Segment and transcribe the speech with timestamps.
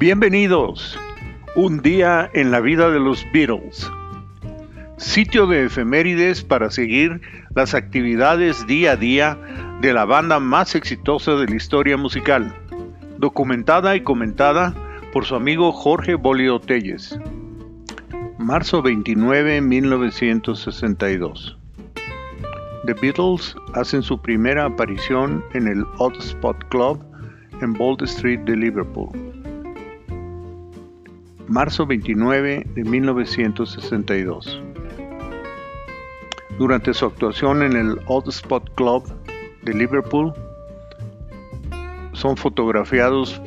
[0.00, 0.98] Bienvenidos.
[1.56, 3.86] Un día en la vida de los Beatles.
[4.96, 7.20] Sitio de efemérides para seguir
[7.54, 9.38] las actividades día a día
[9.82, 12.56] de la banda más exitosa de la historia musical,
[13.18, 14.74] documentada y comentada
[15.12, 17.20] por su amigo Jorge Bolio Telles.
[18.38, 21.58] Marzo 29, 1962.
[22.86, 27.04] The Beatles hacen su primera aparición en el Odd Spot Club
[27.60, 29.29] en Bold Street de Liverpool.
[31.50, 34.62] Marzo 29 de 1962.
[36.60, 39.02] Durante su actuación en el Odd Spot Club
[39.64, 40.32] de Liverpool,
[42.12, 43.42] son fotografiados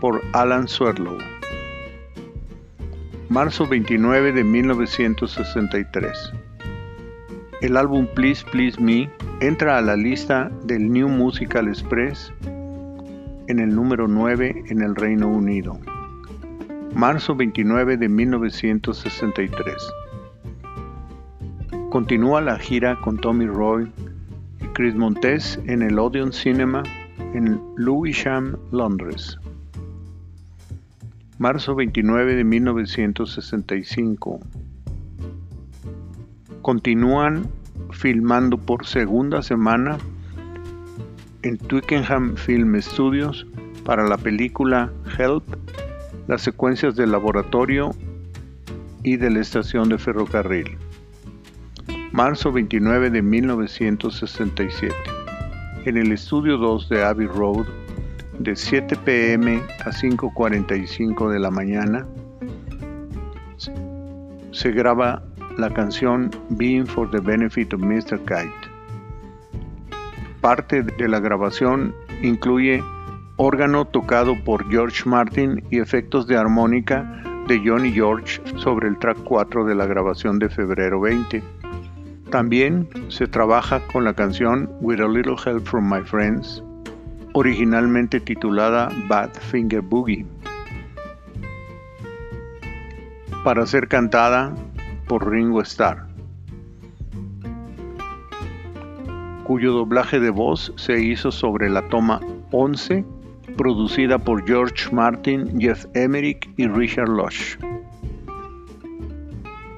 [0.00, 1.18] por Alan Swerdlow.
[3.28, 6.32] Marzo 29 de 1963.
[7.60, 9.10] El álbum Please Please Me
[9.40, 12.32] entra a la lista del New Musical Express
[13.48, 15.78] en el número 9 en el Reino Unido.
[16.94, 19.74] Marzo 29 de 1963.
[21.90, 23.90] Continúa la gira con Tommy Roy
[24.60, 26.82] y Chris Montes en el Odeon Cinema
[27.34, 29.38] en Lewisham, Londres.
[31.38, 34.38] Marzo 29 de 1965.
[36.60, 37.48] Continúan
[37.90, 39.96] filmando por segunda semana
[41.42, 43.46] en Twickenham Film Studios
[43.84, 45.42] para la película Help
[46.28, 47.90] las secuencias del laboratorio
[49.02, 50.78] y de la estación de ferrocarril.
[52.12, 54.94] Marzo 29 de 1967.
[55.84, 57.66] En el estudio 2 de Abbey Road,
[58.38, 62.06] de 7 pm a 5.45 de la mañana,
[64.52, 65.22] se graba
[65.58, 68.18] la canción Being for the Benefit of Mr.
[68.20, 68.52] Kite.
[70.40, 72.82] Parte de la grabación incluye
[73.42, 77.02] órgano tocado por George Martin y efectos de armónica
[77.48, 81.42] de Johnny George sobre el track 4 de la grabación de febrero 20.
[82.30, 86.62] También se trabaja con la canción With a Little Help from My Friends,
[87.32, 90.24] originalmente titulada Bad Finger Boogie,
[93.42, 94.54] para ser cantada
[95.08, 96.06] por Ringo Starr,
[99.42, 102.20] cuyo doblaje de voz se hizo sobre la toma
[102.52, 103.04] 11
[103.56, 107.56] producida por George Martin, Jeff Emerick y Richard Lush.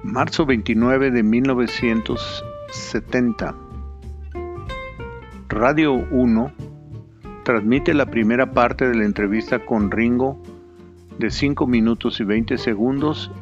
[0.02, 3.54] Marzo 29 de 1970.
[5.48, 6.52] Radio 1
[7.44, 10.42] transmite la primera parte de la entrevista con Ringo
[11.18, 13.32] de 5 minutos y 20 segundos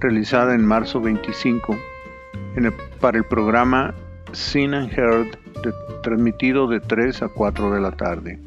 [0.00, 1.76] realizada en marzo 25
[3.00, 3.94] para el programa
[4.32, 5.38] Seen and Heard
[6.02, 8.38] transmitido de 3 a 4 de la tarde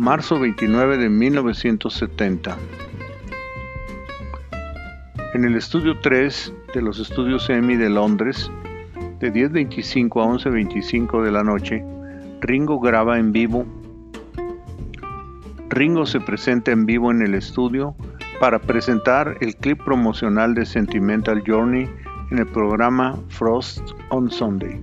[0.00, 2.56] marzo 29 de 1970.
[5.34, 8.50] En el estudio 3 de los estudios EMI de Londres,
[9.18, 11.84] de 10.25 a 11.25 de la noche,
[12.40, 13.66] Ringo graba en vivo.
[15.68, 17.94] Ringo se presenta en vivo en el estudio
[18.40, 21.86] para presentar el clip promocional de Sentimental Journey
[22.30, 24.80] en el programa Frost on Sunday.